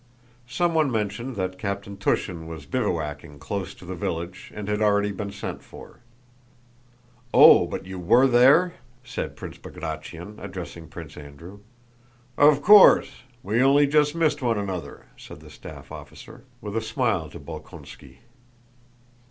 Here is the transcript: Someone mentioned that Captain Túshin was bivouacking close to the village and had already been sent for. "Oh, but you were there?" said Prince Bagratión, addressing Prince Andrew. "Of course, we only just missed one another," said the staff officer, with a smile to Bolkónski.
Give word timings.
Someone 0.47 0.89
mentioned 0.89 1.35
that 1.35 1.59
Captain 1.59 1.95
Túshin 1.95 2.47
was 2.47 2.65
bivouacking 2.65 3.37
close 3.37 3.75
to 3.75 3.85
the 3.85 3.93
village 3.93 4.51
and 4.55 4.67
had 4.67 4.81
already 4.81 5.11
been 5.11 5.31
sent 5.31 5.61
for. 5.61 5.99
"Oh, 7.31 7.67
but 7.67 7.85
you 7.85 7.99
were 7.99 8.25
there?" 8.25 8.73
said 9.03 9.35
Prince 9.35 9.59
Bagratión, 9.59 10.43
addressing 10.43 10.87
Prince 10.87 11.17
Andrew. 11.17 11.59
"Of 12.35 12.63
course, 12.63 13.11
we 13.43 13.61
only 13.61 13.85
just 13.85 14.15
missed 14.15 14.41
one 14.41 14.57
another," 14.57 15.05
said 15.17 15.39
the 15.39 15.51
staff 15.51 15.91
officer, 15.91 16.45
with 16.61 16.75
a 16.75 16.81
smile 16.81 17.29
to 17.29 17.39
Bolkónski. 17.39 18.21